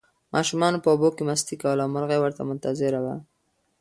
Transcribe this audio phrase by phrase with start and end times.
[0.35, 3.15] ماشومانو په اوبو کې مستي کوله او مرغۍ ورته منتظره وه.